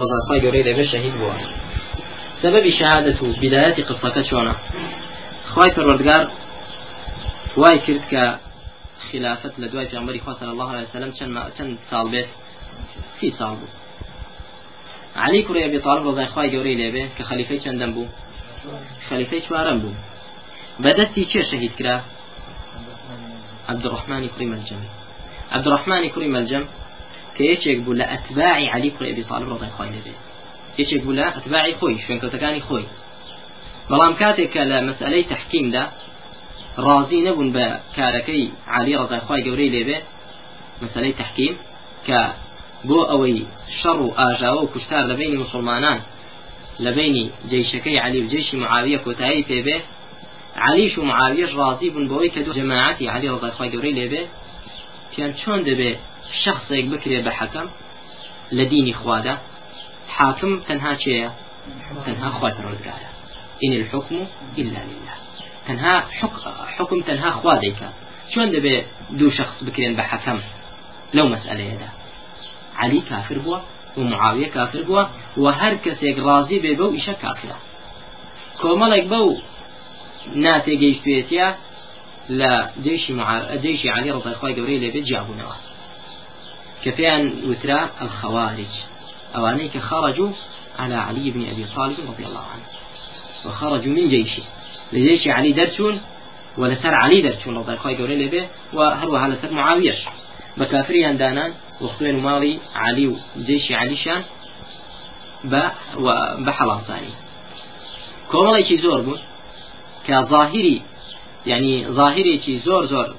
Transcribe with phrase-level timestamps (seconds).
[0.00, 1.36] ڕزاخوای گەورەی لەبێ شەهید بووە.
[2.42, 4.54] سبب شهادة بداية قصة چۆنە؟
[5.52, 6.24] خواي پەروەردگار
[7.60, 8.24] وای کرد کە
[9.08, 12.28] خلافت لە دوای پێغمبەری خوا صلی الله عليه وسلم چەند چەند ساڵ بێت؟
[13.18, 13.74] سی ساڵ بوو.
[15.24, 18.14] علی کوڕی ئەبی طالب ڕزای خوای گەورەی لێبێ کە خەلیفەی چەندەم بوو؟
[19.08, 20.00] خەلیفەی چوارەم بوو.
[20.82, 21.96] بەدەستی چێ شەهید کرا؟
[23.72, 24.82] عبدالرحمانی کوڕی مەلجەم.
[25.56, 26.64] عبدالرحمانی کوڕی مەلجەم
[27.36, 30.14] کە یەکێک بوو لە ئەتباعی علی کوڕی ئەبی طالب ڕزای خوای لێبێ
[30.80, 32.86] یەکێک بوو لە ئەتباعی خۆی شوێنکەوتەکانی خۆی.
[33.90, 35.84] بەڵام کاتێک کە لە مەسئلەی تحکیمدا
[36.84, 37.66] ڕازی نەبوون بە
[37.96, 38.44] کارەکەی
[38.74, 39.98] عالی ڕزایخوای گەورەی لێبێ
[40.82, 41.54] مەسلەی تحکیم
[42.06, 42.20] کە
[42.88, 43.38] بۆ ئەوەی
[43.78, 45.98] شەڕ و ئاژاوە و کوشتار لە بینی مسلمانان
[46.84, 49.76] لە بینی جیشەکەی علی و جیشی معاویە کۆتایی پێبێ
[50.66, 54.22] علیش و معاویەش ڕازی بوون بەوەی کە دوو جەماعەتی علی ڕزایخوای گەورەی لێبێ
[55.10, 55.92] پیان چۆن دەبێ
[56.44, 57.68] شخصێک بکرێ بە حەکەم
[58.56, 59.34] لە دینی خوادا
[60.16, 61.30] حاکم تەنها چێە
[62.06, 63.08] تەنها خوای پەروەردگارە
[63.64, 64.26] إن الحكم
[64.58, 65.14] إلا لله.
[65.68, 66.04] تنها
[66.76, 67.92] حكم تنها خوا ديكا
[68.34, 69.54] شلون دبي دو شخص
[69.98, 70.38] بحكم
[71.14, 71.88] لو مسألة يدا
[72.76, 73.58] علي كافر بوا
[73.96, 75.04] ومعاوية كافر بوا
[75.36, 77.56] وهر كسيك راضي ببو إيشا كافرة
[78.62, 79.38] كومالك بو
[80.34, 81.56] ناتي جيش بيتيا
[82.28, 85.56] لا جيش مع جيش علي رضي الله عنه لبيت جابونا
[86.84, 88.74] كفيان وترا الخوارج.
[89.36, 90.30] أوانيك خرجوا
[90.78, 92.66] على علي بن أبي طالب رضي الله عنه.
[93.44, 94.42] وخرجوا من جيشه.
[94.92, 96.00] لجيش علي درتون
[96.56, 97.56] ولسر علي درتون.
[97.58, 99.96] رضي الله عنه لبه وهروها لسر معاويش
[100.56, 104.22] بكافريان دانان وخوين مالي علي وجيش علي شان
[105.44, 105.62] ب
[105.96, 107.12] وبحلال ثاني.
[108.30, 109.18] كومالي زور
[110.06, 110.82] كظاهري
[111.46, 113.14] يعني ظاهري زور زور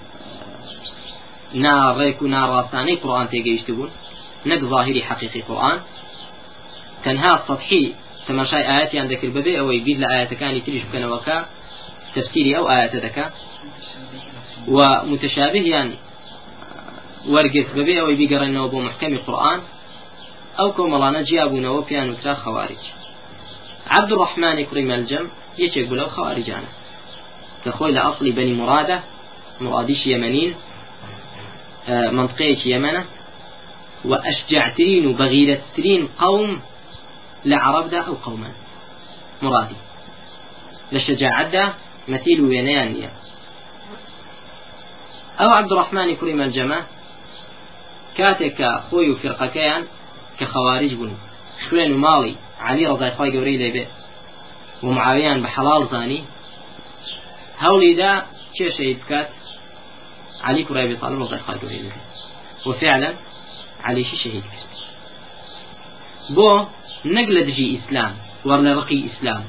[1.63, 3.91] ناڕێک و ناڕاستانەی قڕان تێگەیشت بوون
[4.49, 5.77] نەک ظاهری حقیقی قورآن.
[7.03, 7.85] تەنها سەحی
[8.27, 11.37] تەماشای ئاەتیان دەکرد بەبێ ئەوەی بیر لە ئاەتەکانی تریش بکەنەوەکە
[12.15, 13.25] تفسیری ئەو ئاەتە دەکا.
[14.75, 14.79] و
[15.11, 15.89] متشابهیان
[17.33, 19.59] وەرگرت بەبێ ئەوەی بیگەڕێنەوە بۆ محکەمی قورآن
[20.59, 22.83] ئەو کۆمەڵانە جیابوونەوە پیان وترا خەوارج
[23.97, 25.25] عبد الرحمن كري ملجم
[25.57, 26.69] يشيك بلو خوارجانا
[27.65, 28.97] كخوي لأصلي بني مرادة
[29.61, 30.51] مراديش يمنين
[31.87, 33.03] منطقەیەکی ئەمەە
[34.09, 36.51] و ئەشجعترین و بەغیرەترین قوم
[37.49, 38.55] لە عربدا ئەو قومان
[39.41, 39.79] مرادی.
[40.93, 41.65] لە شجاعتدا
[42.11, 43.11] مەتیل و وێنەیان نییە.
[45.39, 46.79] ئەو عبدڕحمانی کوڕی مەجەمە
[48.17, 49.83] کاتێککە خۆی و فرقەکەیان
[50.37, 51.13] کە خەوارج بوون.
[51.65, 52.35] خوێن و ماڵی
[52.67, 53.85] علی ڕزایخوای گەورەی لێبێ.
[54.83, 56.21] و معاویان بە حەڵال زانی.
[57.63, 58.13] هەوڵیدا
[58.55, 59.27] کێشەی بکات؟
[60.45, 61.21] علي كريم أبي طالب
[61.61, 61.91] قوري لي
[62.65, 63.13] وفعلا
[63.83, 64.43] علي شي شهيد.
[66.29, 66.65] بو
[67.15, 68.13] نەک لە دژی ئیسلام
[68.47, 69.43] وەڕ لە ڕقی ئیسلام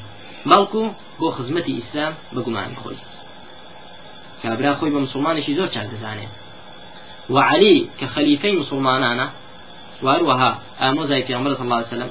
[0.50, 0.82] بەڵکو
[1.20, 2.98] بۆ خزمەتی ئیسلام بەگومانی خۆی
[4.42, 5.68] کابرا خۆی بە مسلمانێکی زۆر
[7.34, 9.26] وعلي كخليفي مسلمانانا
[10.02, 12.10] وأروها آموزاي في عمر صلى الله عليه وسلم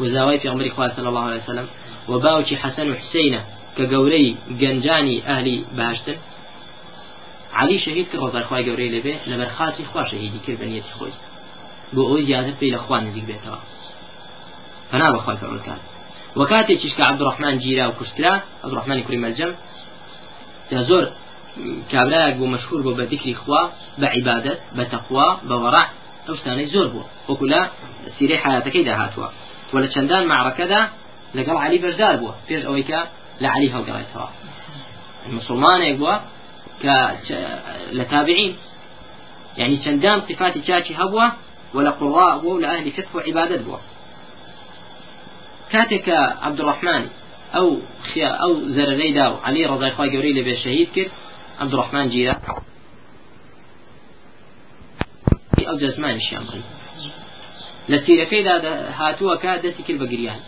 [0.00, 0.64] وزاوي في عمر
[0.96, 1.66] صلى الله عليه وسلم
[2.08, 3.34] وباوشي حسن وحسين
[3.76, 5.56] كقوري جنجاني أهلي
[7.60, 11.12] علي شهيد كرضا إخوان قوري لبي لبرخاتي إخوان شهيدي كربنيتي خوي
[11.92, 13.58] بو أوي زيادة في الأخوان نزيق بيتها
[14.92, 15.78] فنا بخوای فرمودکار
[16.36, 18.32] وكاتي کە عبد الرحمن جيرا وكشترا
[18.64, 19.52] عبد الرحمن كريم الجم
[20.72, 21.04] زۆر
[21.92, 23.62] کابراایك بۆ مشهور بۆ بە ذکری خوا
[24.00, 25.86] بە عیبادت بە تەخوا بە وەڕع
[26.26, 27.60] ئەو شتانەی زۆر بووە وەکو لە
[28.16, 29.28] سیرەی حیاتەکەی داهاتوە
[29.72, 30.82] و لە چەندان معرەکەدا
[31.36, 33.00] لەگەڵ علی بەشدار بووە پێش ئەوەی کە
[33.42, 34.28] لە علی هەڵگەڕێتەوە
[35.38, 36.14] مسلمانێک بووە
[38.10, 38.54] تابعین
[39.56, 41.26] يعني چەندان صفاتی چاچی هەبووە
[41.74, 43.80] ولا قڕاء بووە لە ئەهلی فقه و عیبادت بووە
[45.72, 46.08] كاتك
[46.42, 47.06] عبد الرحمن
[47.54, 47.78] أو
[48.14, 51.08] خيا أو زرري داو علي رضي الله جوري لبي شهيد كر
[51.60, 52.36] عبد الرحمن جيرا.
[55.68, 56.62] أو جزمان الشامري
[57.88, 58.54] لسيرة كيدا
[58.98, 60.40] هاتوا كا دسي كل بقريان.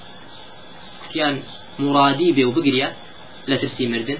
[1.14, 1.42] كان
[1.78, 2.92] مرادي بي وبقريا
[3.46, 4.18] لا ترسي مردن.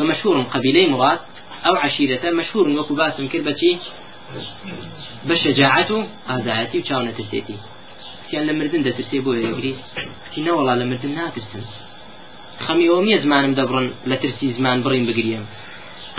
[0.00, 1.18] مشهور قبيلة مراد
[1.66, 3.78] أو عشيرة مشهور وكو باسم كربتي
[5.28, 7.56] بشجاعته أزاعتي وشاونة ترسيتي.
[8.24, 9.72] کەسیان لە مردن دەترسێ بۆ یەگری
[10.24, 11.64] کتی نەوەڵا لە مردن ناترسن.
[12.64, 12.86] خەمی
[13.24, 13.52] زمانم
[14.58, 15.44] زمان بڕین بگریم.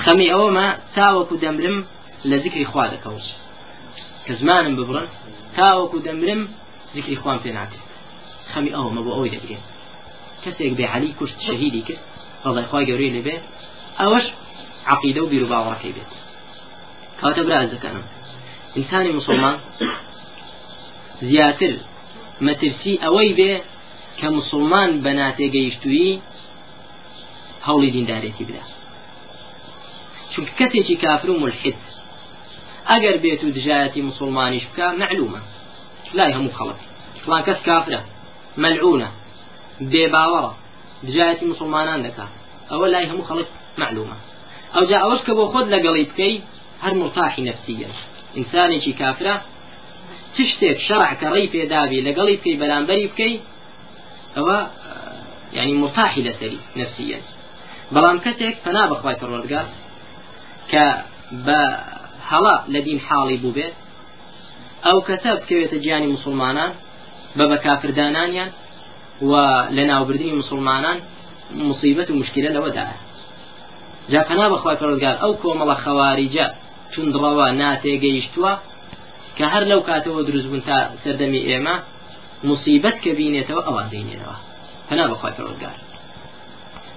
[0.03, 1.77] خەمی ئەوەمە تاوەکو دەمرم
[2.29, 3.25] لە زیکری خوا دەکەوت
[4.25, 5.07] کە زمانم ببڕن
[5.57, 6.41] تاوەکو دەمرم
[6.95, 7.85] زیکری خوان پێ ناکرد
[8.51, 9.65] خەمی ئەوەمە بۆ ئەوی دەگرێت
[10.43, 12.01] کەسێک بێ علی کوشت شەهیدی کرد
[13.17, 13.35] لەبێ
[13.99, 14.25] ئەوەش
[14.93, 16.11] عقیدە و بیر و باوەڕەکەی بێت.
[17.21, 17.97] کاتە برازەکەم
[18.75, 19.55] ئینسانی مسلمان
[21.29, 21.73] زیاتر
[22.45, 23.53] مەترسی ئەوەی بێ
[24.19, 26.11] کە مسلمان بە ناتێگەیشتووی
[27.67, 28.63] هەوڵی دیندارێتی بدە.
[30.31, 31.77] چونکە کەسێکی کافر و ملحد
[32.89, 35.41] ئەگەر بێت و دژایەتی مسلمانیش بکە معلومە.
[36.17, 36.79] لای هەموو خەڵک
[37.23, 38.01] فلان کەس کافرە
[38.63, 39.09] مەلعونە
[39.91, 40.53] بێباوەڕە
[41.07, 42.31] دژایەتی مسلمانان دەکات
[42.71, 44.15] ئەوە لای هەموو خەڵک معلومة
[44.75, 46.41] أو جاء أوش كبو خود لقليبكي
[46.81, 47.89] هر مرتاحي نفسيا
[48.37, 49.41] إنساني شي كافرة
[50.37, 53.39] تشتك شرع كري في دابي لقليبكي بلان بريبكي
[54.37, 54.67] أو
[55.53, 57.19] يعني مرتاحي لسري نفسيا
[57.91, 59.65] بلان كتك فنا بخواي فرودقار
[60.71, 60.75] ك
[62.29, 63.73] هەڵا لە دین حاڵی بوو بێت
[64.85, 66.71] ئەو کەسە بکەوێتە گیانی مسلمانان
[67.37, 68.49] بە بەکافردانانیان
[69.29, 69.33] و
[69.75, 70.97] لە ناوبردنی مسلمانان
[71.69, 72.97] مصیبەت و مشکلە لەوەدایە
[74.11, 76.47] جا پەنا بەخوای پەروەردگار ئەو کۆمەڵە خەواریجە
[76.91, 78.53] چونندڕەوە ناتێگەیشتووە
[79.37, 81.75] کە هەر لەو کاتەوە دروست بوون تا سەردەمی ئێمە
[82.49, 84.37] مصیبەت کە بینێتەوە ئەوان دێنێنەوە
[84.87, 85.75] پەنا بەخوای پەروەردگار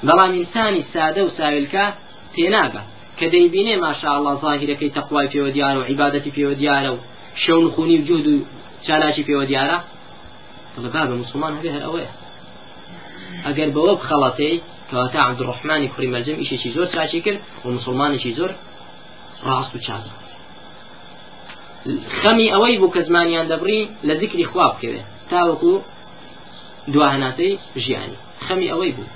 [0.06, 1.84] بەڵام ئینسانی سادە و ساویلکە
[2.34, 2.82] تێناگە
[3.19, 6.99] کە دەیبینێ ماشاء الله ظاهرەکەی تەقوای پێوە دیارە و عیبادەتی پێوە دیارە و
[7.44, 8.37] شەو خونی و جود و
[8.87, 9.78] چالاشی پێوە دیارە
[10.82, 12.12] بە مسلمان هەبێ هەر ئەوەیە.
[13.46, 14.56] ئەگەر بەوە بخەڵەتەی
[14.90, 18.50] کەواتە عبدڕحمانی کوڕی مەرجم ئیشێکی زۆر چاچی کرد و مسلمانێکی زۆر
[19.46, 20.05] ڕاست و چاک
[22.20, 25.75] خەمی ئەوەی بوو کە زمانیان دەبڕی لە ذکری خوا بکەوێت تاوەکو
[26.94, 27.52] دواهناتەی
[27.85, 28.19] ژیانی.
[28.46, 29.08] خەمی ئەوەی بوو.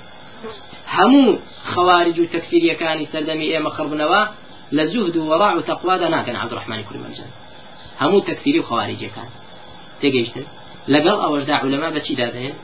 [0.95, 1.39] هەموو
[1.71, 4.21] خەوارج و تەکسیریەکانی سەردەمی ئێمە خڕبنەوە
[4.77, 7.31] لە زوهد و وەڕاع و تەقوادا ناکەن عبدڕحمانی کوڕی مەرجان
[8.01, 9.29] هەموو تەکسیری و خەواریجەکان.
[10.01, 10.45] تێگەیشتن.
[10.93, 12.55] لەگەڵ ئەوەشدا علەما بەچی دادەێن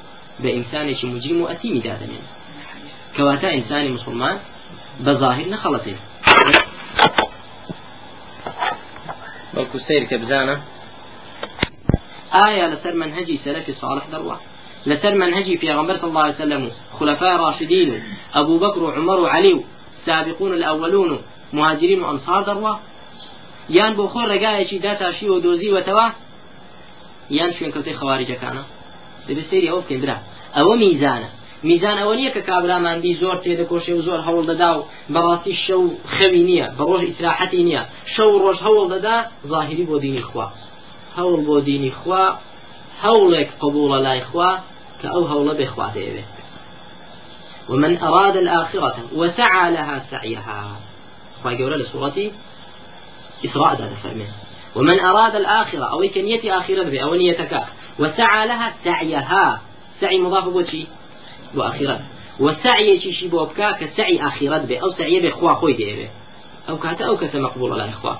[0.41, 2.25] بە ئینسانێکی مجرم و ئەتیمی دادەنێن
[3.19, 4.35] کەواتە ئینسانی مسلمان
[5.05, 5.95] بە ظاهر نەخەڵەتێ
[9.53, 10.55] بەڵکو سیر کە بزانە
[12.35, 14.37] ئایا لەسەر منهجی سەلفی صالح دەڕوە
[14.89, 16.63] لەسەر منهجی پێغمبەر صلى الله عليه وسلم
[16.99, 17.89] خلفاء راشدين
[18.41, 19.55] أبو بكر وعمر وعلي
[20.05, 21.11] سابقون الأولون
[21.57, 22.73] مهاجرين وأنصار دەڕوە
[23.77, 26.07] یان بۆ خۆ ڕێگایەکی داتاشی و دۆزیوەتەوە
[27.37, 28.63] یان شوێنکەوتەی خەواریجەکانە
[29.27, 30.17] دەبێت سێری ئەوە بکەین برا.
[30.57, 31.29] ئەوە میزانە
[31.63, 35.83] میزان ئەوە نییە کە کابراماندی زۆر تێدەکۆشێ و زۆر هەوڵ دەدا و بەڕاستی شەو
[36.15, 37.83] خەوی نییە بە ڕۆژ ئیسراحەتی نییە.
[38.15, 39.15] شەو ڕۆژ هەوڵ دەدا
[39.51, 40.47] ظاهری بۆ دینی خوا.
[41.17, 42.25] هەوڵ بۆ دینی خوا
[43.05, 44.51] هەوڵێک قبولە لای خوا
[44.99, 46.31] کە ئەو هەوڵە بێخوا دەیەوێت.
[47.69, 50.61] ومن أراد الآخرة وسعى لها سعيها.
[51.41, 52.17] خواهي قولة لسورة
[53.45, 54.31] إسراء هذا فرمين
[54.75, 57.53] ومن أراد الآخرة أو كنية آخرة به أو نيتك
[57.99, 59.61] وسعى لها سعيها.
[60.01, 60.83] سعي مضاف بوشي
[61.55, 61.99] وآخرة
[62.39, 66.07] والسعي شي بوبكا كسعي آخرة به أو سعي به خوا خوي دي
[66.69, 68.19] أو كاتا أو كتا مقبول على إخوة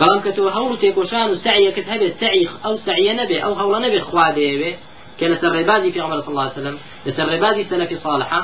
[0.00, 4.00] بەڵام کە تۆ هەوڵ تێکۆشان و سعیەکەت هەبێت سعی ئەو سعیە نەبێ ئەو هەوڵە نەبێ
[4.08, 4.72] خوا دەیەوێ
[5.18, 6.76] کە لەسەر ڕێبازی پێ عمل صلى الله عليه وسلم
[7.06, 7.26] لەسەر
[7.70, 8.40] سەلفی صالحة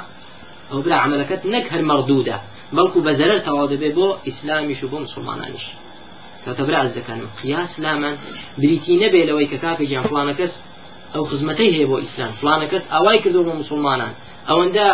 [0.71, 2.37] ئەو برا عملەکەت نەک هەر مەردوودە
[2.77, 5.67] بەڵکو بە زەرەر تەواو دەبێ بۆ ئیسلامیش و بۆ مسلمانانیش
[6.45, 8.17] کەتەبرا ئەز دەکەنم قیاس لامان
[8.59, 9.49] بریتی نەبێ لەوەی
[11.15, 12.33] ئەو خزمەتەی هەیە بۆ ئیسلام.
[12.41, 14.13] فلانە کەس ئاوای کردو بۆ مسلمانان.
[14.49, 14.87] ئەوەندە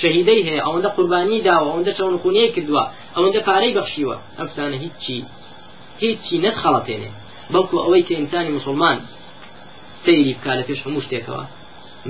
[0.00, 2.84] شەهیدەی هەیە ئەوەندە قوربانی داوە ئەوەندە چەون خونەیە کردووە
[3.16, 4.16] ئەوەندە پارەی بەخشیوە.
[4.38, 5.18] ئەفسانە هیچی
[6.02, 7.10] هیچی نەتخەڵەتێنێ.
[7.52, 8.98] بەڵکو ئەوەی کە ئینسانی مسلمان
[10.04, 11.44] سەیری بکا لە پێش هەموو شتێکەوە.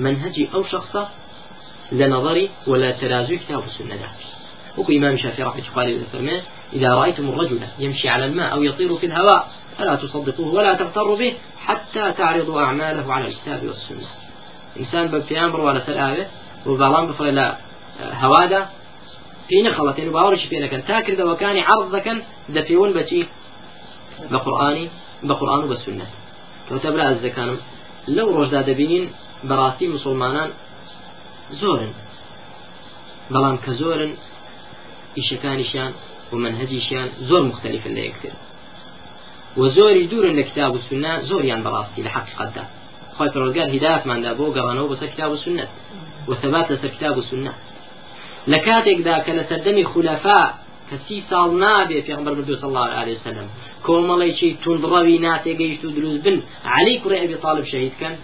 [0.03, 1.03] منهجی ئەو شخصە
[1.99, 4.09] لە نظری ولا ترازوی كتاب السنة
[4.77, 5.81] وكو إمام الشافعي رحمة الله
[6.17, 6.41] عليه
[6.73, 11.33] إذا رأيتم الرجل يمشي على الماء أو يطير في الهواء فلا تصدقوه ولا تغتروا به
[11.65, 14.07] حتى تعرضوا أعماله على الكتاب والسنة.
[14.79, 16.25] إنسان ببتيان برو على سلآوه
[16.65, 17.57] وبالان بفر إلى
[17.99, 18.69] هوادا
[19.49, 22.07] في نخلة وباورش في نكن تاكر وكان عرضك
[22.49, 23.27] دفيون بتي
[24.31, 24.89] بقرآني
[25.23, 26.05] بقرآن وبالسنة
[26.69, 27.57] كتب الزكان
[28.07, 29.09] لو رجدا دبين
[29.43, 30.49] براسي مسلمانان
[31.51, 31.93] زورن
[33.33, 34.11] بەڵام کە زۆرن
[35.17, 35.91] ئیشەکانیشیان
[36.31, 38.33] و منهجیشیان زۆر مختلفن لە یەکتر
[39.57, 42.63] و زۆری دوورن لە کتاب و سنە زۆریان بەڕاستی لە حقیقتدا
[43.17, 45.69] خۆی پرۆزگار هدایەتماندا بۆ گەڕانەوە بەسەر کتاب و سنت
[46.29, 47.53] و ثبات لەسەر کتاب و سنە
[48.51, 50.41] لە کاتێکدا کە لە سەردەمی خولەفا
[50.89, 53.47] کە سی ساڵ نابێ پێغمبەر بردو صلی الله عليه وسلم
[53.87, 56.37] کۆمەڵێکی توندڕەوی ناتێگەیشت و دروست بن
[56.75, 58.15] علی کوڕی ئەبی طالب شەهیدکەن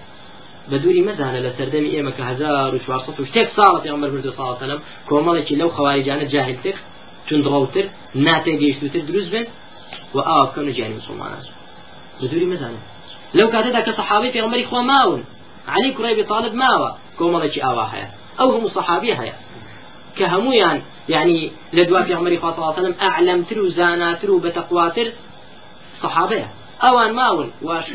[0.69, 4.65] بە دووری مەزانە لە سەردەمی ئێمە کە 1400 شتێک ساڵ پێغمبەر بردو صلی الله عليه
[4.65, 6.75] وسلم کۆمەڵێکی لەو خەواریجانە جاهلتر
[7.27, 7.85] توندڕەوتر
[8.27, 9.45] ناتێگەیشتوتر دروست بن.
[10.15, 11.43] و ئاوا بکەن جیانی مسلمانان
[12.21, 12.81] بدوری مەزانە
[13.37, 15.21] لەو کاتەدا کە سەحابی پێغمبەری خوا ماون.
[15.73, 16.89] علی کوڕی بی طالب ماوە
[17.19, 18.07] کۆمەڵێکی ئاوا هەیە
[18.39, 19.35] ئەو هەموو سەحابی هەیە
[20.17, 20.77] کە هەمویان
[21.15, 25.07] يعني لدوا پێغمبەری خوا صلی الله عليه وسلم ئەعلەمتر و زاناتر و بەتەقواتر
[26.01, 26.47] سەحابەیە
[26.83, 27.47] ئەوان ماون.
[27.67, 27.87] واش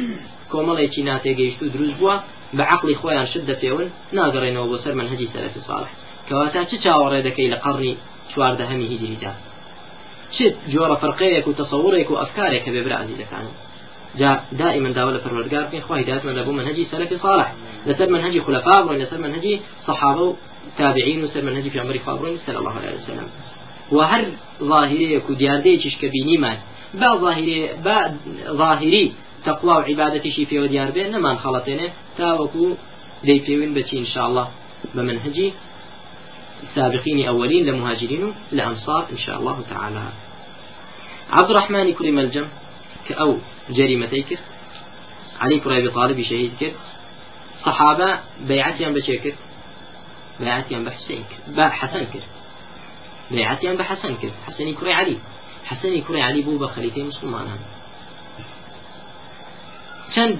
[0.53, 2.17] کۆمەڵێکی ناتێگەیشت و دروست بووە
[2.57, 5.91] بە عقلی خۆیان شت دەپێون ناگەڕێنەوە بۆ سەر منهجی سەرفی صالح.
[6.29, 7.95] کەواتە چ چاوەڕێ دەکەی لە قڕنی
[8.31, 9.33] چواردە هەمی هیجریدا
[10.37, 10.39] چ
[10.73, 13.55] جۆرە فەرقەیەک و تەسەورێک و ئەفکارێک کە بێبرا عزیزەکانم
[14.21, 17.49] جا دائما لە پەروەردگار بکەین خی داتمە لە بۆ منهجی سەلفی صالح.
[17.89, 20.35] لەسەر منهجی خلفاء بڕۆین لەسەر منهجی صحابة و
[20.79, 23.29] تابعین و سەر منهجی پیامبەری خوا بڕۆین صلی الله عليه وسلم
[23.93, 24.25] وهر
[24.63, 26.57] ظاهريك وديارديك كبيني مان
[27.01, 27.97] با ظاهري با
[28.63, 29.13] ظاهري
[29.47, 31.89] تقوى وعبادتي شي في وديار بين نمان خلطينه
[32.19, 32.65] تاوكو
[33.25, 34.49] دي بيوين بتي ان شاء الله
[34.95, 35.53] بمنهجي
[36.75, 40.26] سابقين أولين لمهاجرين لأنصار إن شاء الله تعالى
[41.33, 42.49] عبد الرحمن كريم الجم
[43.09, 43.39] كأو
[43.71, 44.39] جريمتي كر
[45.41, 46.73] علي أبي طالب شهيد كر
[47.65, 49.35] صحابة بيعتيان بشي كر
[50.41, 52.21] بيعتيان بحسين كر بحسن كر
[53.31, 55.17] بيعتيان بحسن كر حسني كري علي
[55.65, 57.49] حسني كري علي بو بخليفة مسلمان
[60.15, 60.39] چەند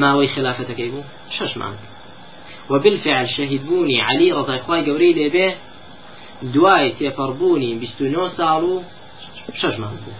[0.00, 1.02] ماوەی خلافەتەکەی بوو؟
[1.36, 1.52] شش
[2.70, 5.48] وبالفعل شهدبوني علي رضي خوای گەورەی لێبێ
[6.54, 8.64] دوای تێپەڕبوونی 29 ساڵ
[10.02, 10.12] بوو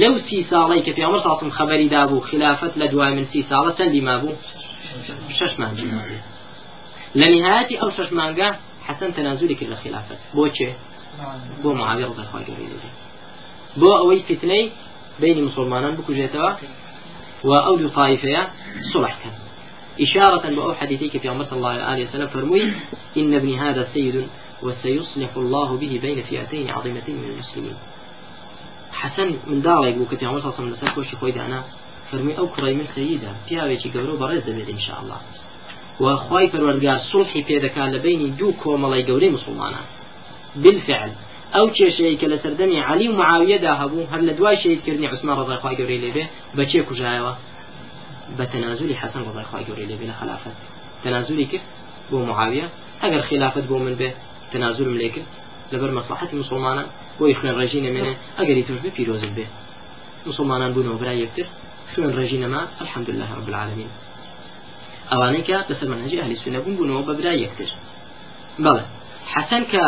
[0.00, 3.70] لەو سی ساڵی کە پیامەر ساسم خەبەری دابوو خلافەت لە دوای من سی ساڵە
[5.38, 6.20] شش مانگی مابوو
[7.20, 8.48] لە نهایەتی ئەو شش مانگە
[8.88, 10.18] حەسەن تەنازولی کرد لە خلافەت.
[10.36, 10.70] بۆچێ
[11.62, 12.90] بۆ معاوی ڕضی خوای گەورەی لێبێ
[13.80, 14.64] بۆ ئەوەی فتنەی
[15.20, 16.52] بینی مسلمانان بکوژێتەوە
[17.48, 17.90] و ئەو دوو
[18.92, 19.34] صلح كان
[20.00, 22.72] إشارة بأو حديثيك في عمر صلى الله عليه وسلم فرمي
[23.16, 24.26] إن ابن هذا سيد
[24.62, 27.76] وسيصلح الله به بين فئتين عظيمتين من المسلمين.
[28.92, 31.64] حسن من داوي يقول كتي عمر صلى الله عليه وسلم كوشي خوي دعنا
[32.12, 35.20] فرمي أو كري من سيدة فيها ويشي قبرو برز دبيد إن شاء الله
[36.00, 39.80] وخواي فرورگار صلحي بيدا كان لبين دو كومالي قوري مسلمانا
[40.56, 41.12] بالفعل
[41.54, 45.58] ئەو کێشەیە کە لە سەردەمی علی و معاویەدا هەبوو هەر لە دوای شیدکردنی عوسمان ڕزای
[45.60, 46.24] خخوای گەورەی لێبێ
[46.56, 47.32] بەچێ کوژایەوە؟
[48.36, 50.56] بە تەنازولی حەسەن ڕزای خخوای گەورەی لێبێ لە خلافەت.
[51.04, 51.66] تەنازولی کرد؟
[52.10, 52.66] بۆ معاویە؟
[53.02, 54.10] ئەگەر خلافت بۆ من بێ
[55.14, 55.28] کرد
[55.72, 56.88] لەبەر مەسلحەتی مسلمانان.
[57.18, 59.46] بۆی خوێن ڕێژی نەمێنێ ئەگەری توش بێ پیرۆزت بێ.
[60.26, 61.46] مسلمانان بوونەوە برای یەکتر
[61.92, 63.90] خوێن ڕێژی نەما الحمد لله رب العالمين
[65.10, 67.70] ئەوانەی کە لەسەر منهجی ئەهلی سنە بوون بوونەوە بە برای یەکتر.
[68.64, 68.84] بەڵێ
[69.34, 69.84] حەسەن کە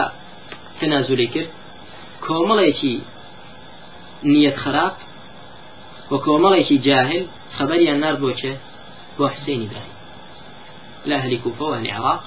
[0.78, 1.50] تەنازولی کرد
[2.26, 2.94] کۆمەڵێکی
[4.32, 4.96] نیەت خراپ
[6.10, 7.22] و کۆمەڵێکی جاهل
[7.56, 8.52] خبریان نار بۆچێ؟
[9.18, 9.92] بۆ حسێنی برای.
[11.08, 12.20] لا هەلی کوفە و هەلی عراق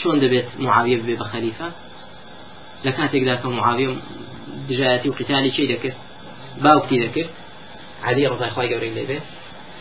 [0.00, 1.68] چۆن دەبێت معاویە ببێ بە خەلیفە؟
[2.84, 3.90] لە کاتێکدا کە معاویە
[4.68, 5.96] دژایەتی و قتالی چی دەکرد؟
[6.64, 7.30] باوکتی دەکرد؟
[8.06, 9.18] عادی ڕزای خی گەورەی لێبێ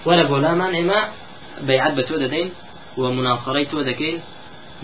[0.08, 1.00] وەرە بۆ لامان ئێمە
[1.68, 2.50] بەیعەت بە تۆ دەدەین
[3.00, 4.18] و مناصڕەی تۆ دەکەین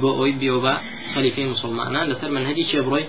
[0.01, 0.73] بۆ ئەوی بێەوە بە
[1.13, 3.05] خەلیفەی مسلمانان لەسەر منهجی چێ بڕۆی؟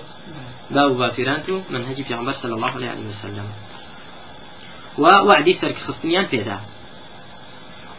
[0.75, 3.47] باو بافیرانت و منهجی پیغمبر صلى الله عليه وسلم
[4.97, 6.57] ووعدي سرك خصنيان فيدا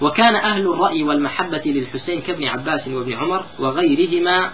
[0.00, 4.50] وكان أهل الرأي والمحبة للحسين كابن عباس وابن عمر وغيرهما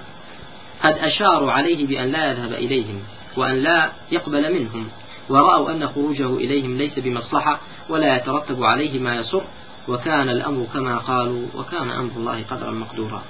[0.84, 3.02] قد أشاروا عليه بأن لا يذهب إليهم
[3.36, 4.88] وأن لا يقبل منهم
[5.28, 9.44] ورأوا أن خروجه إليهم ليس بمصلحة ولا يترتب عليه ما يسر
[9.88, 13.22] وكان الأمر كما قالوا وكان أمر الله قدرا مقدورا.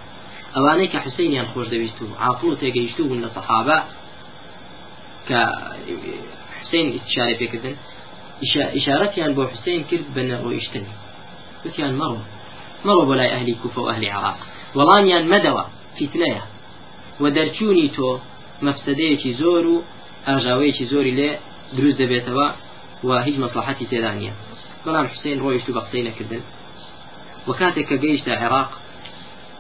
[0.57, 3.79] ئەوانەی کە حوسینیان خۆش دەویست و عاقل و تێگەیشتو بوون لە سەحابە
[5.29, 5.41] کە
[6.61, 7.77] حسین استشارە پێکردن
[8.77, 9.33] ئشارەتیان
[10.15, 10.85] بە نەڕۆیشتن
[11.65, 12.21] وتیان مەڕۆ.
[12.87, 14.39] مەڕۆ بۆ لای ئەهلی کوفە و ئەهلی عراق.
[14.77, 15.65] وەڵامیان مەدەوە
[15.97, 16.45] فیتنەیە.
[17.23, 18.11] و دەرچوونی تۆ
[18.67, 19.77] مەفسدەیەکی زۆر و
[20.27, 21.31] ئاژاوەیەکی زۆری لێ
[21.77, 22.47] دروست دەبێتەوە
[23.07, 24.35] و هیچ مەسلحەتی تێدا نییە.
[24.85, 26.43] بەڵام حسین ڕۆیشت و بە قسەی نەکردن.
[27.47, 28.71] و کاتێک کە گەیشتە عێراق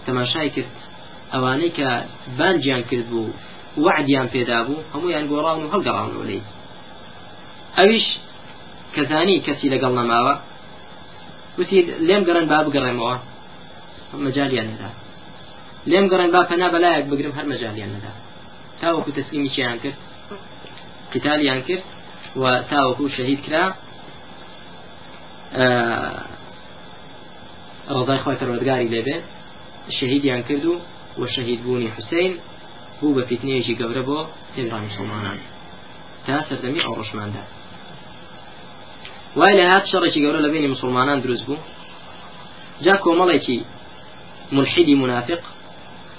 [0.06, 0.74] تەماشای کرد.
[1.32, 1.88] ئەوانەی کە
[2.38, 3.32] بانجیان کرد بوو
[3.84, 6.40] وعدیان پێدا بوو هەمویان گۆڕاون و هەڵگەڕاون لی
[7.78, 8.06] ئەویش
[8.94, 10.34] کەزانی کەسی لەگەڵ نەماوە
[11.58, 13.14] وتی لێم گەڕن با بگەڕێمەوە.
[14.26, 14.90] مەجاالیان نەدا.
[15.90, 18.12] لێم گەڕن با پەنا بەلایەک بگرم هەر مەجاالیان نەدا.
[18.80, 19.98] تاوەکو تەسلیمی چیان کرد؟
[21.14, 21.84] قتالیان کرد
[22.40, 23.64] و تاوەکو شەهید کرا.
[27.96, 29.16] ڕزای خۆی پەروەردگاری لێبێ
[29.98, 30.74] شەهیدیان کرد و
[31.20, 32.32] و شەهید بوونی حوسین
[33.00, 34.18] بوو بە فیتنەیەکی گەورە بۆ
[34.56, 35.38] هێنرانی مسلمانان
[36.26, 37.42] تا سەردەمی ئەو ڕۆژماندا.
[39.38, 41.58] وای لە هات شەڕێکی گەورە لە بینی مسلمانان دروست بوو
[42.84, 43.58] جا کۆمەڵێکی
[44.56, 45.42] ملحیدی منافق.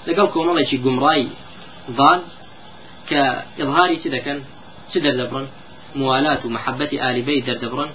[0.08, 1.24] لەگەڵ کۆمەڵێکی گومڕای
[1.98, 2.20] ضال.
[3.10, 3.22] کە
[3.60, 4.38] ئظهاری چ دەکەن
[4.90, 5.46] چ دەردەبڕن
[6.00, 7.90] موالات و محبەتی ئالیبەی دەردەبڕن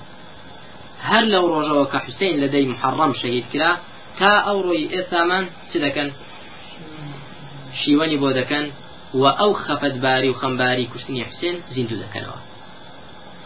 [1.10, 3.72] هەر لەو ڕۆژەوە کە حوسین لەدەی محەڕەم شەهید کرا
[4.20, 6.10] تا ئەو ڕۆی ئێستامان چ دەکەن
[7.80, 8.66] شیوەنی بۆ دەکەن
[9.22, 12.40] و ئەو خەفەت باری و خەمباری کوشتنی حسێن زیندوو دەکەنەوە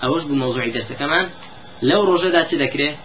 [0.01, 1.25] ئەوەش بوو مەوزوعی دەستەکەمان
[1.81, 2.95] لەو ڕۆژەدا چ دەکرێت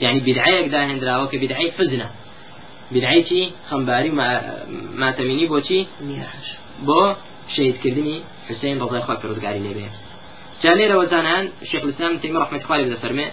[0.00, 2.08] يعني بدعيك دا هندراوە کە بدعی حزنە
[2.94, 4.10] بدعیتی خەمباری
[5.02, 5.80] ماتەمینی بۆچی
[6.86, 7.00] بۆ
[7.54, 8.16] شهیدکردنی
[8.48, 9.88] حسين رضي الله عنه لێبێ.
[10.62, 13.26] جا لێرە وەزانان شيخ الإسلام تيمية رحمة الله عليه فرمي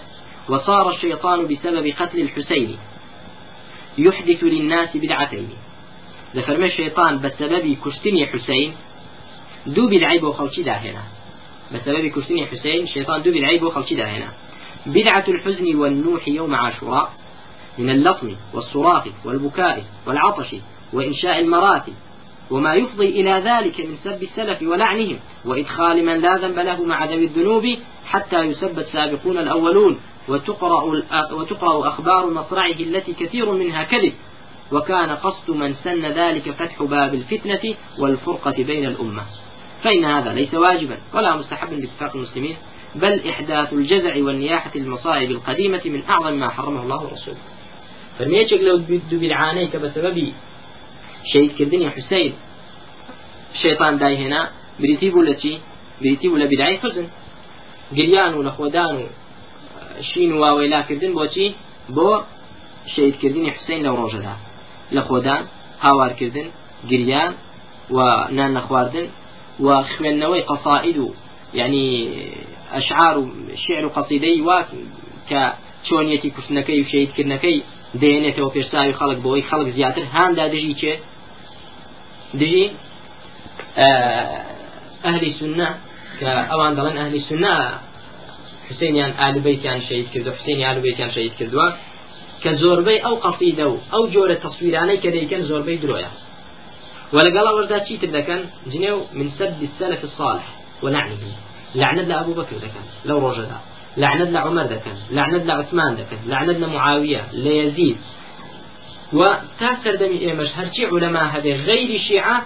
[0.48, 2.78] وصار الشيطان بسبب قتل الحسين
[3.98, 5.48] يحدث للناس بدعتين
[6.34, 8.70] لفرمي الشيطان بسبب كشتني حسين
[9.66, 11.02] دو بدعي بو خلشي داهنا
[11.74, 14.28] بسبب كشتني حسين الشيطان دو بدعي بو خلشي داهنا
[14.86, 17.12] بدعة الحزن والنوح يوم عاشوراء
[17.78, 20.54] من اللطم والصراخ والبكاء والعطش
[20.92, 21.92] وإنشاد المراثي
[22.50, 27.24] وما يفضي إلى ذلك من سب السلف ولعنهم وإدخال من لا ذنب له مع ذوي
[27.24, 27.66] الذنوب
[28.06, 30.82] حتى يسب السابقون الأولون وتقرأ,
[31.32, 34.12] وتقرأ أخبار مصرعه التي كثير منها كذب.
[34.72, 39.22] وكان قصد من سن ذلك فتح باب الفتنة والفرقة بين الأمة.
[39.86, 42.56] فإن هذا ليس واجبا ولا مستحبا باتفاق المسلمين
[42.94, 47.42] بل إحداث الجزع والنياحة للمصائب القديمة من أعظم ما حرمه الله ورسوله.
[48.18, 50.32] فرميتك لو بدو بالعانيك بسبب
[51.32, 52.32] شهید کردنی حسین
[53.62, 54.42] شیطان دای هێنا
[54.80, 55.52] بریتی بوو لە چی
[56.00, 57.06] بریتی بوو لە بیدای حزن
[57.98, 59.06] گریان و لە خۆدان و
[60.08, 61.46] شین و واوەیلاکردن بۆچی
[61.96, 62.10] بۆ
[62.94, 64.34] شهیدکردنی حسین لەو ڕۆژەدا
[64.96, 65.42] لە خۆدان
[65.84, 66.48] هاوارکردن
[66.90, 67.32] گریان
[67.96, 67.98] و
[68.36, 69.06] نان نەخواردن
[69.64, 71.08] و خوێندنەوەی قەسائید و
[71.54, 71.84] یعنی
[72.74, 73.24] ئەشعار و
[73.64, 74.58] شعر و قەسیدەی وا
[75.30, 75.42] کە
[75.86, 77.58] چۆنیەتی کوشتنەکەی و شهیدکردنەکەی
[78.02, 80.04] دێنێتەوە پێشتاوی خەڵک بۆی خەڵک زیاتر.
[80.14, 80.94] هاندا دژی چێ؟
[82.40, 82.64] دژی
[85.04, 85.68] ئەهلی سنە
[86.18, 87.54] کە ئەوان دەڵێن ئەهلی سنە
[88.68, 91.68] حسێنیان ئالوبەیتیان شەید کردو حسێنی ئالوبەیتیان شەید کردووە
[92.42, 96.10] کە زۆربەی ئەو قەفیدە و ئەو جۆرە تەسویرانەی کە دەیکەن زۆربەی درۆیە
[97.12, 100.46] ولقال چی تر دەکەن جنێو من سد السلف الصالح
[100.82, 101.22] ولعنه.
[101.74, 103.58] لعنت لأبو بكر دكان لو رجدا
[103.96, 107.98] لعنت لعمر دكان لعنت لعثمان دكان لعنت لمعاوية ليزيد
[109.12, 112.42] وتاسر دمي إيمش هرشي علماء هذه غير شيعة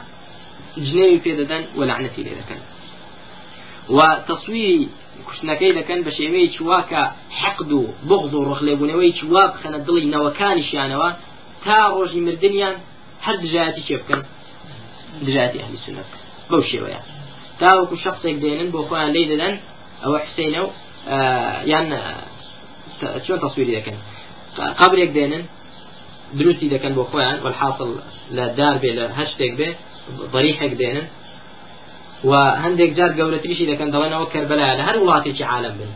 [0.77, 2.61] جنێوی پێدەدەن و لعنەتی لێ دەکەن
[3.97, 4.89] و تەسویری
[5.27, 7.03] کوشتنەکەی دەکەن بە شێوەیە چواکە
[7.41, 11.11] حەقد و بغض و ڕخلێبوونەوەی چوا بخەنە دڵی نەوەکانیشیانەوە
[11.65, 12.75] تا ڕۆژی مردیان
[13.25, 14.21] هەر دژایەتی چێ بکەن
[15.27, 16.09] دژاتی ئەهلی سنت
[16.51, 17.01] بەو شێوەیە
[17.61, 19.55] تاوەکو شخصێک دێنن بۆ خۆیان لی دەدەن
[20.03, 20.69] ئەوە حسینە و
[21.73, 21.87] یان
[23.27, 23.99] چۆن تەسویری دەکەن
[24.81, 25.43] قبرێک دێنن
[26.39, 27.91] دروستی دەکەن بۆ خۆیان والحاصل
[28.37, 29.69] لە دار بێ لە هەر شتێک بێ
[30.35, 31.07] ضريحك دێنن
[32.31, 32.33] و
[32.65, 35.91] هەندێک جار گەورەتریشی دەکەن دەڵێنەوە کەربەلا لە هەر وڵاتێکی عالم بن.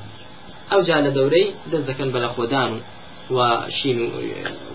[0.70, 2.70] ئەو جا لە دەورەی دەست دەکەن بەلە خۆدان
[3.36, 3.38] و
[3.78, 3.98] شین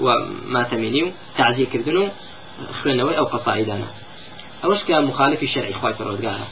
[0.03, 0.07] و
[0.55, 2.05] ماتەمینی و تعزیەکردن و
[2.79, 3.89] خوێنەوەی ئەو قەسائیدانە
[4.63, 6.47] ئەوش کە مخالفی شەرعی خوای پەرۆدگارە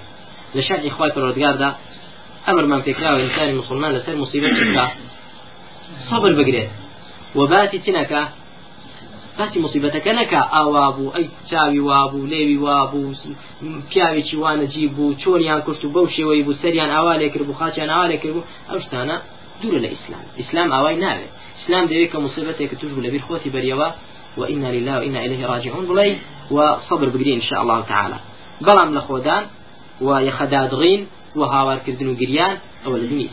[0.56, 1.70] لە شەرعی خوای پەرۆدگاردا
[2.48, 4.86] ئەمرمان پێکراوە ئینسانی مسلمان لەسەر مصیبەت بکە
[6.10, 6.70] صبر بگرێت
[7.38, 8.24] و باسی تنەکە
[9.38, 13.16] باسی مصیبەتەکە نەکە ئاوا بوو ئەی چاوی وابوو لێوی وابوو
[13.90, 17.90] پیاوێکی وانەجی بوو چۆنیان کورت و بەو شێوەی بوو سەریان ئاوا لێ کرد بوو خاچیان
[17.94, 19.18] ئاوا لێ کرد بوو ئەو شتانە
[19.62, 22.18] دوورە لە ئیسلام ئیسلام ئاوای ناوێت ئیسلام دەوێت کە
[24.38, 26.10] وإنا لله وإنا إليه راجعون بڵێ
[26.52, 28.18] وصبر بگرین إن شاء الله تعالى.
[28.62, 29.44] بەڵام لە خۆدان
[30.02, 31.02] و یەخەدادغین
[31.36, 33.30] و هاوارکردن و گریان ئەوە لە دینی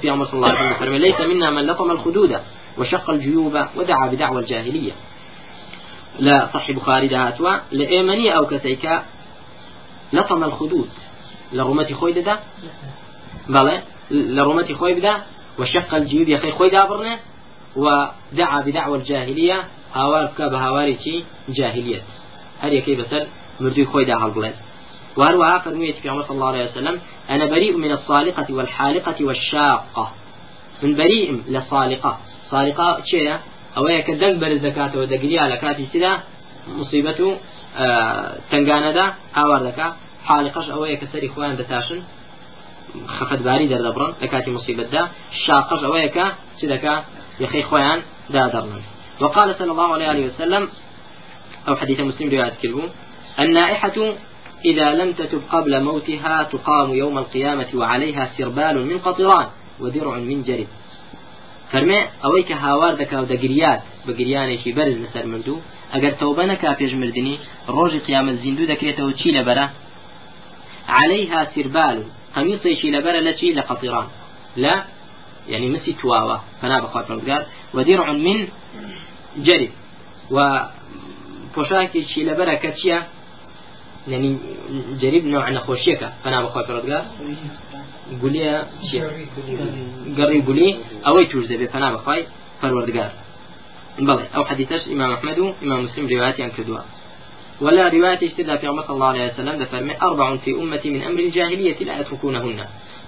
[0.00, 2.36] في عمر صلى الله عليه وسلم ليس منا من لطم الخدود
[2.78, 4.92] وشق الجيوب ودعا بدعوى الجاهلية.
[6.18, 9.02] لا صح بخاري دهاتوا لإيمانية أو كسيكا
[10.12, 10.88] لطم الخدود.
[11.52, 12.38] لرمتي خوي دا
[13.48, 15.14] بلى لرمتي خوي بدا
[15.58, 17.18] وشق الجيوب يا خي خوي دابرنا
[17.76, 19.64] ودعا بدعوى الجاهلية.
[19.94, 22.02] هاوار بكا بهاواري جاهلية
[22.60, 23.26] هل يكي بسر
[23.60, 24.54] مردوي خوي دا هالبلد
[25.16, 27.00] وهروها فرميت في عمر صلى الله عليه وسلم
[27.30, 30.12] أنا بريء من الصالقة والحالقة والشاقة.
[30.82, 32.18] من بريء لصالقة
[32.50, 33.36] سارقا چێە
[33.76, 36.12] ئەوەیە کە دەنگ بەرز دەکاتەوە دەگریا لە کاتی سیدا
[36.80, 37.28] مصیبەت و
[38.50, 39.06] تنگانەدا
[39.38, 39.88] هاوار دەکا.
[40.28, 42.00] حالقش ئەوەیە کە سەری خۆیان دەتاشن.
[43.16, 45.02] خەفەتباری دەردەبڕن لە کاتی مصیبەتدا.
[45.44, 46.26] شاقش ئەوەیە کە
[46.58, 46.94] چ دەکا؟
[47.44, 47.98] یخی خۆیان
[48.34, 48.99] دادەڕن.
[49.20, 50.68] وقال صلى الله عليه وسلم
[51.68, 52.82] أو حديث مسلم رواية كلبو
[53.40, 53.96] النائحة
[54.64, 59.46] إذا لم تتب قبل موتها تقام يوم القيامة وعليها سربال من قطران
[59.80, 60.66] ودرع من جرب
[61.72, 65.62] فەرمێ ئەوەی کە هاوار دەکا و دەگریات بە گریانێکی بەرز لەسەر مردوو
[65.94, 67.36] ئەگەر تەوبە نەکا پێشمردنی
[67.76, 69.66] ڕۆژی قیامەت زیندوو دەکرێتەوە چی لەبەرە
[70.98, 71.98] عليها سربال
[72.34, 74.06] قميصي لبرة لتي لقطران.
[74.56, 74.84] لا
[75.48, 77.42] يعني مسي تواوا فنا فرزقار
[77.74, 78.48] ودرع من
[79.46, 79.70] جرب
[80.30, 80.60] و
[81.54, 82.98] پۆشاکی چی لەبەرە کە چییە؟
[84.08, 84.38] يعني
[85.00, 87.04] جريب نوع نخوشيك فنا بخاطر فرزقار
[88.22, 88.48] گولێ
[90.18, 90.76] گەڕی گولی.
[91.06, 92.22] ئەوەی توش دەبێت پنا بخوای
[92.62, 93.10] پروردگار
[93.98, 96.78] بلى أو حديثش إمام أحمد وإمام مسلم رواياتي عن كدوا
[97.60, 101.18] ولا رواية اشتدى في عمر صلى الله عليه وسلم دفرمي أربع في أمتي من أمر
[101.18, 102.60] الجاهلية لا يتركونهن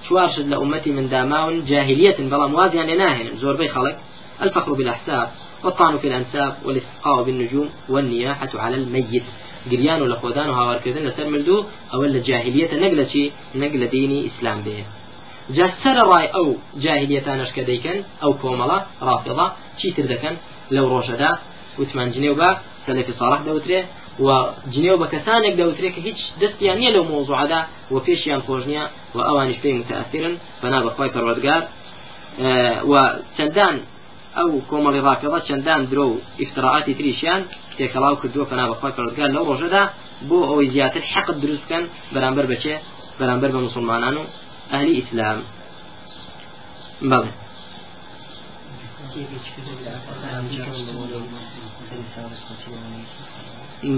[0.09, 3.97] شوارشد لأمتي من داماون جاهلية بلا موازيا لناهن زور بي خلق
[4.43, 5.29] الفخر بالأحساب.
[5.65, 9.27] والطعن في الأنساب والاستسقاء بالنجوم والنياحة على الميت.
[9.71, 13.23] گریان و لە خۆدان و هاوارکردن لەسەر مردوو ئەوە لە جاهلیەتە نەک لە چی
[13.61, 13.73] نەک
[15.57, 16.47] جا سەر ڕای ئەو
[16.85, 19.47] جاهلیەتانش کە دەیکەن ئەو کۆمەڵە ڕافڵە
[19.79, 20.35] چیتر دەکەن
[20.75, 21.33] لەو ڕۆژەدا
[21.79, 22.51] وتمان جنێو بە
[22.87, 23.81] سەلفی ساڵح دەوترێ
[24.25, 24.29] و
[24.75, 27.61] جنێو بە کەسانێک دەوترێ کە هیچ دەستیان نییە لەو مۆزوعدا
[27.93, 28.85] و پێشیان خۆش نییە
[29.17, 29.75] و ئەوانش پێی
[31.15, 31.63] پەروەردگار
[32.91, 32.95] و
[33.37, 33.77] چەندان
[34.37, 37.41] ئەو کۆمەڵی ڕافێڵە چەندان درۆ و ئیفتراعاتی تریشیان
[37.77, 39.83] تێکەڵاو کردووە کەنا بەخوای پەروەردگار لەو ڕۆژەدا
[40.29, 42.75] بۆ ئەوەی زیاتر حەقت دروست بکەن بەرامبەر بچێ
[43.19, 44.25] بەرامبەر بە مسلمانان و
[44.73, 45.39] ئەهلی ئیسلام
[47.11, 47.33] بەڵێ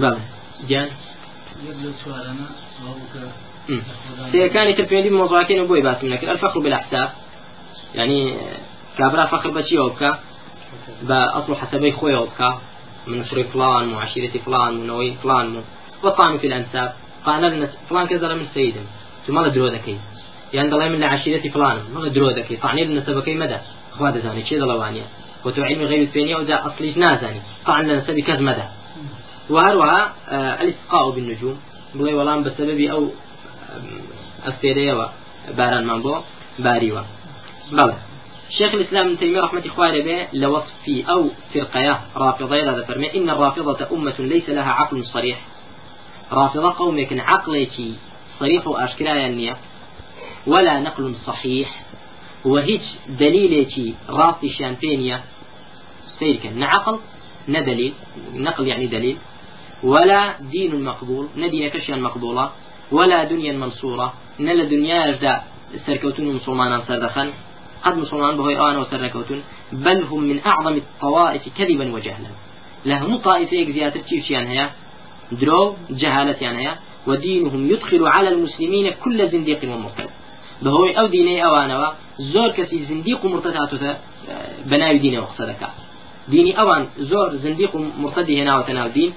[0.01, 0.21] بەڵێ
[0.69, 0.89] گیان
[4.31, 7.09] سيكان تربيني بموضوعاتين وبوي باسم لكن الفخر بالأحساب.
[7.95, 8.37] يعني
[8.97, 10.19] كابرا فخر بشي وبكا
[11.01, 12.59] بأصل حسبي خويا وبكا
[13.07, 15.63] من فري فلان وعشيرة فلان ونوي فلان
[16.03, 16.93] والطعن في الأنساب.
[17.25, 18.85] قال فلان كذا من سيدم
[19.27, 19.97] ثم لا درو ذكي؟
[20.53, 21.77] يعني دڵێ من عشیرەتی فلان.
[21.95, 23.59] مڵە درۆ دەکەی تاعنی لە نسبەکەی مەدا
[23.97, 25.05] خوا دەزانانی چێ دەڵەوانە
[25.45, 28.65] و تو علمی غیبت پێنیە ودا ئەصلیش نازانی طعن لە نسبی کەس مەدا
[29.49, 29.99] وهروها
[30.61, 31.57] الاستقاء بالنجوم.
[31.97, 33.03] بڵێ وەڵام بەسەبەبی ئەو
[34.45, 35.07] ئەستێرەیەوە
[35.57, 36.15] بارانمان بۆ
[36.65, 37.03] باریوە
[37.77, 37.97] بەڵێ
[38.57, 43.87] شيخ الإسلام ابن تيمية رحمة إخوانه به لوصف أو فرقية رافضة هذا فرمي إن الرافضة
[43.91, 45.39] أمة ليس لها عقل صريح.
[46.31, 47.81] رافضة قوم يكن عقلك
[48.39, 49.57] صريح وأشكال النية
[50.47, 51.83] ولا نقل صحيح
[52.45, 55.21] وهيج دليلك راسي شامبينيا
[56.19, 56.99] سيرك نعقل
[57.47, 57.93] ندليل
[58.33, 59.17] نقل يعني دليل
[59.83, 62.49] ولا دين مقبول ندين كشيا مقبولة
[62.91, 65.41] ولا دنيا منصورة نلا دنيا دا
[65.85, 67.29] سركوتون مسلمان سردخن
[67.85, 72.31] قد مسلمان بهي آن وسركوتون بل هم من أعظم الطوائف كذبا وجهلا.
[72.85, 74.69] لهم طائفة زيادة تشيشيان هيا
[75.31, 76.75] درو جهالة يعني هيا
[77.07, 80.09] ودينهم يدخل على المسلمين كل زنديق ومرتد.
[80.63, 81.89] بەهۆی ئەو دینەی ئەوانەوە
[82.33, 83.91] زۆر کەسی زندیق و مرتد هاتوتە
[84.71, 85.75] بەناوی دینەوە قسە دەکات
[86.33, 87.71] دینی ئەوان زۆر زنديق
[88.03, 89.11] مرتدي هنا وتناو دين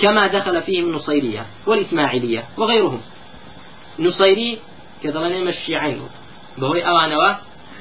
[0.00, 3.00] كما دخل فيهم النصيرية والإسماعيلية وغيرهم.
[3.98, 4.58] نصيري
[5.02, 6.00] كذلك الشيعين.
[6.58, 7.28] بهوي أوانوا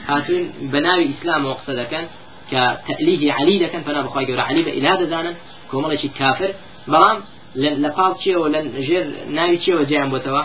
[0.10, 0.44] هاتون
[0.74, 2.06] بناوي إسلام وقصد كان
[2.52, 5.32] كتأليه علي لكن فنا بخواي جورا علي بإله دانا
[5.72, 6.52] كومالشي كافر.
[6.88, 7.18] بلام
[7.56, 9.06] لقال شيء ولن جير
[9.38, 10.44] ناوي شيء وجاء بوتوا؟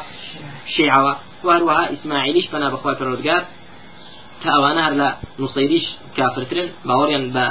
[0.76, 1.14] شيعوا.
[1.44, 3.42] وهروها إسماعيليش بنا بخوای پەروەردگار
[4.42, 5.08] کە ئەوانە هەر لە
[5.40, 7.46] نووسیریش کافرترن باوەڕیان بە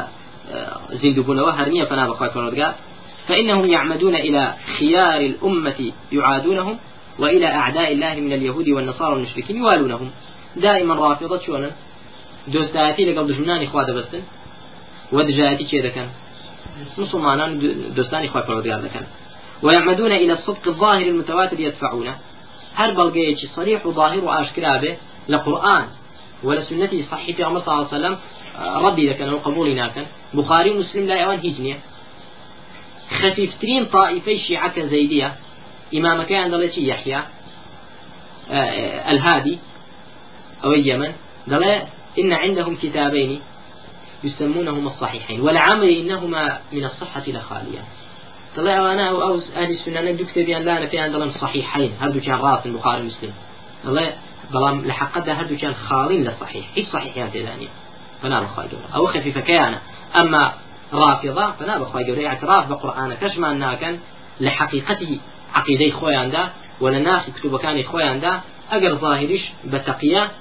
[1.02, 2.74] زیندوبوونەوە هەر نییە فنا بخوای پەروەردگار
[3.28, 4.44] فإنهم يعمدون إلى
[4.78, 5.80] خيار الأمة
[6.12, 6.76] يعادونهم
[7.20, 10.10] وإلى أعداء الله من اليهود والنصارى والمشركين يوالونهم.
[10.56, 11.70] دائما رافضة شونا
[12.48, 14.22] دوستاتي لقل دجمنان إخوة دبستن
[15.12, 16.10] ودجاتي كذا كان
[16.98, 17.50] مسلمان
[17.96, 19.06] دوستان إخوة فروديار كان
[19.62, 22.16] ويعمدون إلى الصدق الظاهر المتواتر يدفعونه
[22.76, 24.92] هر بەڵگەیەکی صريح و ظاهر و ئاشکرا بێ
[25.32, 25.86] لە قورآن
[26.44, 28.18] ولا سنتي صحيح في عمر صلى الله عليه وسلم
[28.86, 31.80] ردي لكن قبولي ناكن بخاري ومسلم لا يوان هيجنية
[33.22, 35.36] خفيفترين طائفي شيعة زيدية
[35.96, 37.20] إمام كان دلتي يحيى
[39.12, 39.60] الهادي
[40.64, 41.12] أو اليمن
[41.48, 41.64] دل
[42.20, 43.42] إن عندهم كتابين
[44.24, 47.84] يسمونهما الصحيحين والعمل إنهما من الصحة لخالية.
[48.56, 52.40] طلع أنا أو أهل السنة أنا دوك تبيان لا أنا في عندنا صحيحين هردو كان
[52.40, 53.34] راس البخاري ومسلم؟
[53.86, 54.14] طلع
[54.52, 57.68] بلام لحق ده هردو كان خالين للصحيح؟ إيش صحيحيان تداني
[58.22, 59.80] فنا بخواي أو خفيفة كيانا.
[60.24, 60.54] أما
[60.94, 64.00] رافضة فنا بخواي اعتراف بقرآن كشما أنها كان
[64.42, 65.20] لحقيقته
[65.56, 66.50] عقيدة خويا ده
[66.82, 70.32] ولا ناس كتب كان خويا ده أجر ظاهرش بتقيا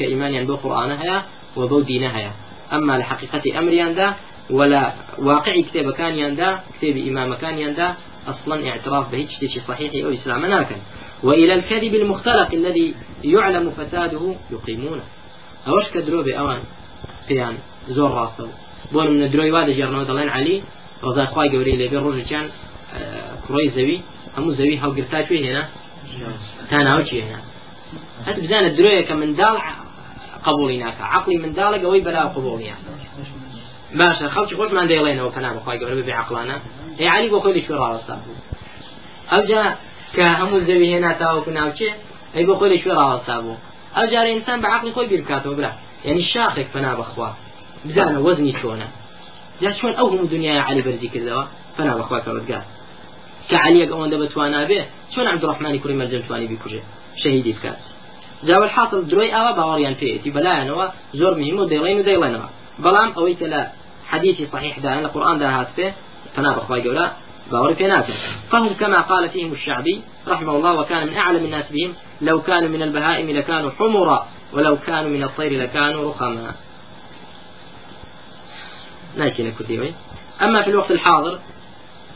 [0.00, 1.22] إيمانيا بقرآن هيا
[1.56, 2.32] وبو دينها.
[2.72, 4.14] أما لحقيقة أمريان ده
[4.50, 7.94] ولا واقعي كتاب كان يندا كتاب إمام كان يندا
[8.28, 10.76] أصلا اعتراف به شيء صحيح أو إسلام ناكن
[11.22, 15.02] وإلى الكذب المختلق الذي يعلم فساده يقيمونه.
[15.68, 16.60] أوش كدرو بأوان
[17.28, 17.54] قيان
[17.88, 18.48] زور راسه
[18.92, 20.62] بون من دروي وادا جرنا دلين علي
[21.04, 22.48] رضا خواي قوري لي بين كان
[23.48, 24.00] كروي زوي.
[24.38, 25.68] همو زوي هاو قرتا شوي هنا
[26.70, 27.49] تانا هاو هنا؟
[28.26, 29.56] هات بزان الدروي كمن دال
[30.46, 32.84] قبولي ناكا عقلي من دالك قوي بلا قبولي يعني.
[33.98, 36.56] باشە خەڵکی خۆشمان دەیڵێنەوە کەنا بەخوای گەورە بێ عقلانە.
[37.00, 38.16] هێ علی بۆ خۆی لەشوێ ڕاوەستا؟
[39.32, 39.62] ئەوجا
[40.14, 41.90] کە هەموو زەوی هێنا تاوەکو ناوچێ
[42.34, 43.56] ئەی بۆ خۆی لەشوێ ڕاوەستا بوو.
[43.96, 45.72] ئەو جارە ئینسان بە عقلی خۆی بیر بکاتەوە برا.
[46.06, 47.30] یعنی شاخێک فنا بەخوا
[47.86, 48.88] بزانە وەزنی چۆنە.
[49.62, 51.44] جا چۆن ئەو هەموو دنیای علی بەرزی کردەوە
[51.76, 52.64] فنا بەخوا کەوتگار.
[53.50, 54.80] کە علیەک ئەوەندە بتوانە بێ
[55.12, 56.82] چۆن عبدڕحمانی کوڕی مەرجەم توانی بیکوژێ؟
[57.22, 57.80] شەهیدی بکات.
[58.48, 60.86] جاوە الحاصل درۆی ئاوا باوەڕیان پێێتی بەلایەنەوە
[61.20, 62.48] زۆر مهم و دەڵێن و دەیڵێنەوە
[62.84, 63.62] بەڵام ئەوەی کە لە
[64.10, 65.94] حديث صحيح دان القرآن ده هات فيه
[66.34, 67.06] فنا بخواي جولا
[67.50, 68.02] باور في
[68.50, 72.82] فهم كما قال فيهم الشعبي رحمه الله وكان من أعلم الناس بهم لو كانوا من
[72.82, 76.52] البهائم لكانوا حمرا ولو كانوا من الطير لكانوا رخما
[79.16, 79.94] لكن كتيبي
[80.42, 81.38] أما في الوقت الحاضر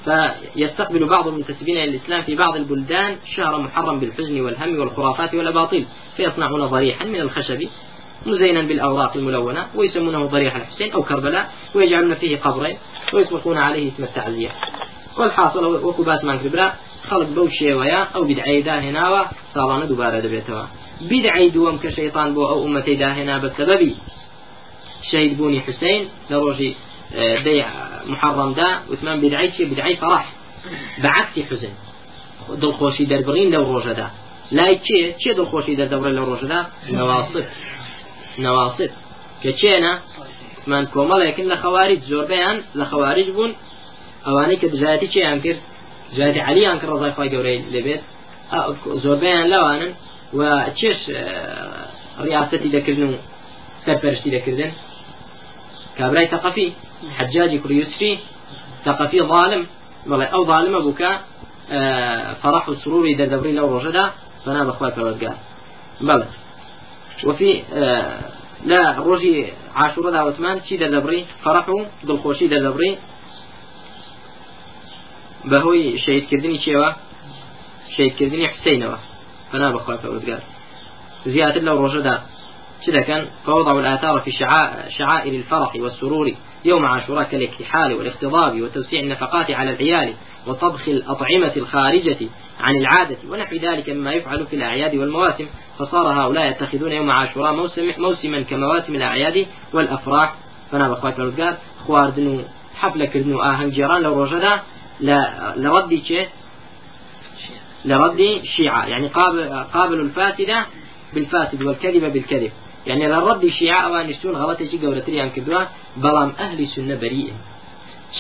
[0.05, 5.85] فيستقبل بعض المنتسبين إلى الإسلام في بعض البلدان شهر محرم بالحزن والهم والخرافات والأباطيل
[6.17, 7.69] فيصنعون ضريحا من الخشب
[8.27, 12.77] مزينا بالأوراق الملونة ويسمونه ضريح الحسين أو كربلاء ويجعلون فيه قبرين
[13.13, 14.51] ويطلقون عليه اسم التعزية.
[15.19, 16.73] والحاصل وكبات من كبرا
[17.11, 19.23] خلق بو شێوەیە ئەو بدعی داهێناوە
[19.55, 20.65] ساڵانە دووبارە دەبێتەوە
[21.11, 23.93] بدعی دووەم کە شەیطان بۆ ئەو ئومەتەی داهێنا بە سەبەبی
[25.11, 25.63] شەید بوونی
[27.45, 27.67] بيع
[28.07, 30.33] محرم دا وثمان بدعي شي بدعي فرح
[30.99, 31.73] بعكس حزن
[32.49, 34.09] دل خوشي دربرين لو روجا دا
[34.53, 37.45] لا شي شي دل خوشي در دورة لو روجا دا نواصف
[38.39, 38.91] نواصف
[39.43, 39.99] كتشينا
[40.67, 43.53] من كومل لكن لخوارج زور بيان لخوارج بون
[44.27, 45.57] اواني كبجاتي شي انكر
[46.17, 48.01] جاتي علي انكر رضاي خواهي قوري لبيت
[48.87, 49.89] زور بيان لوانا
[50.33, 51.11] وتشيش
[52.21, 53.15] رياستي دكرنو
[53.87, 54.71] سرپەرشتی دەکردن؟
[55.99, 56.69] کابرای تەقەفی.
[57.19, 58.13] حجاجی کوڕی یوسفی
[58.85, 59.63] تەقەفی ظالم
[60.11, 61.13] بەڵێ ئەو ظالمە بووکە
[62.43, 64.07] فرح و سروری دەردەبری لەو ڕۆژەدا
[64.45, 65.37] بەنا بەخوای پەروەردگار.
[66.09, 66.27] بەڵێ.
[67.29, 67.53] وفي
[68.71, 69.37] لا ڕۆژی
[69.81, 72.93] عاشورەدا وتمان چی دەردەبڕی فەرح و دڵخۆشی دەردەبڕی
[75.51, 76.91] بەهۆی شەیدکردنی چێوە
[77.97, 78.99] شەیدکردنی حسینەوە
[79.51, 80.43] فنا بەخوا پەروەردگار.
[81.33, 82.17] زیاتر لەو ڕۆژەدا
[82.87, 84.33] شدكا فوضعوا الآثار في
[84.99, 90.15] شعائر الفرح والسرور يوم عاشوراء كالإكتحال والاختضاب وتوسيع النفقات على العيال
[90.47, 92.19] وطبخ الأطعمة الخارجة
[92.61, 95.47] عن العادة ونحو ذلك مما يفعل في الأعياد والمواسم.
[95.79, 100.35] فصار هؤلاء يتخذون يوم عاشوراء موسم موسما كمواسم الأعياد والأفراح.
[100.73, 102.45] فنا بخوات الرجال خواردن
[102.75, 104.61] حفلة كردن آهن جيران لو رجدا
[105.57, 106.29] لرد شيء
[107.85, 108.87] لرد شيعة.
[108.87, 110.67] يعني قابل قابل الفاسدة
[111.15, 112.53] بالفاسد والكذب بالكذب.
[112.87, 115.65] يعني لرد الشيعة وانشتون غلطة قولتري عن كدوا
[115.97, 117.33] بلام أهل سنة بريء.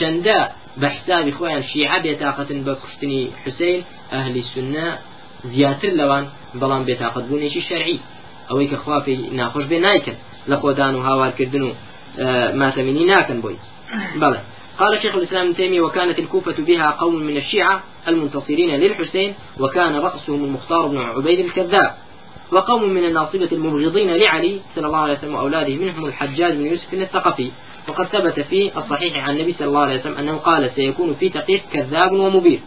[0.00, 4.98] شندا بحساب خوان شيعة بيتاقة بكفتني حسين أهل السنة
[5.44, 7.98] زياتر لوان بلان بيتاقة بونيشي شرعي.
[8.50, 10.14] أويك كخوافي ناخوش بين نايكن
[10.48, 11.72] لخودان وهاوار كردنو
[12.18, 13.56] آه ما تمني ناكن بوي.
[14.16, 14.40] بلى.
[14.78, 20.86] قال شيخ الإسلام ابن وكانت الكوفة بها قوم من الشيعة المنتصرين للحسين وكان رأسهم المختار
[20.86, 21.94] بن عبيد الكذاب.
[22.52, 27.50] وقوم من الناصبة المبغضين لعلي صلى الله عليه وسلم وأولاده منهم الحجاج بن يوسف الثقفي.
[27.88, 31.62] وقد ثبت في الصحيح عن النبي صلى الله عليه وسلم أنه قال سيكون في تقيق
[31.72, 32.60] كذاب ومبير.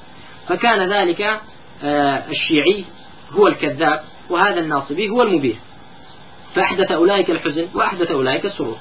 [0.49, 1.39] فكان ذلك
[1.83, 2.85] آه، الشيعي
[3.31, 5.55] هو الكذاب وهذا الناصبي هو المبير.
[6.55, 8.77] فأحدث أولئك الحزن وأحدث أولئك السرور.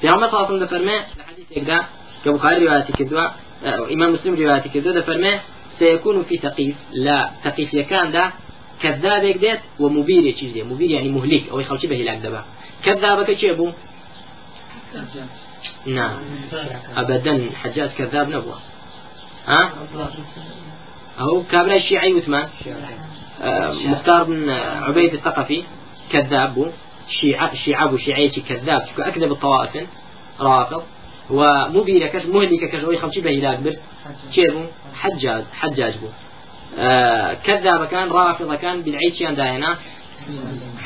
[0.00, 1.84] في عمر صلى الله عليه وسلم فرمى الحديث يقدر
[2.24, 3.32] كبخاري رواية كذوة
[3.64, 5.40] آه، إمام مسلم رواية كذوة فرمى
[5.78, 8.32] سيكون في تقيف لا تقيف يكان ده
[8.84, 12.44] كذابك ديت ومبير چیز مبير يعني مهلك أو يخلص به هلاك دبا.
[12.84, 13.66] كذابك چه بو
[15.86, 16.16] نعم.
[16.96, 18.58] أبدا حجاج كذاب نبوة.
[19.46, 19.70] ها؟
[21.20, 22.48] أهو كابلا الشيعي وثمان.
[23.42, 24.50] آه مختار بن
[24.86, 25.62] عبيد الثقفي
[26.12, 26.72] كذاب
[27.20, 28.82] شيعة شيعة شيعي كذاب.
[28.88, 29.86] شكو أكذب الطوائف
[30.40, 30.82] رافض.
[31.30, 33.76] ومبير كش مهلك كش ويخلص به هلاك بر.
[35.02, 36.08] حجاج حجاج بو
[37.46, 39.76] كذاب كان رافض كان بالعيد شيان داينا.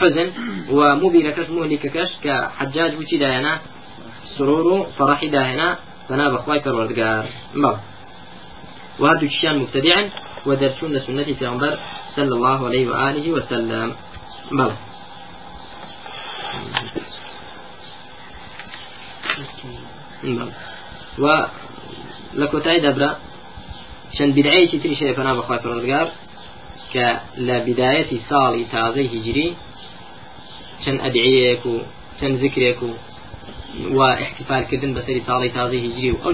[0.01, 0.29] حزن
[0.71, 3.59] ومبين كش مهلك كش كحجاج وشي داينا.
[4.39, 5.77] سرور فرح داهنا
[6.09, 7.25] فنا بخواي پروردگار
[7.55, 7.77] بل
[8.99, 10.11] وهذا الشيان مبتدعا
[10.47, 11.73] ودرسون سنة پیغمبر
[12.17, 13.93] صلى الله عليه وآله وسلم.
[14.53, 14.73] بل
[20.25, 20.51] بل
[21.19, 21.47] و
[22.35, 23.17] لكوتاي دبرا
[24.19, 26.09] چەند بدعەیەکی تری شەیە فنا بەخوای پەروەردگار
[26.93, 27.07] کە
[27.47, 29.49] لە بدایەتی ساڵی تازەی هیجری
[30.83, 31.75] چەند ئەدعەیەک و
[32.19, 32.91] چەند ذکرێک و
[33.99, 36.19] و احتفالکردن بەسەری ساڵی تازەی هیجری و